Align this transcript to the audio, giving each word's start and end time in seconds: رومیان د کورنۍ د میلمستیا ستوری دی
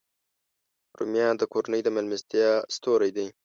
رومیان 0.97 1.35
د 1.37 1.43
کورنۍ 1.53 1.81
د 1.83 1.87
میلمستیا 1.95 2.49
ستوری 2.75 3.11
دی 3.17 3.27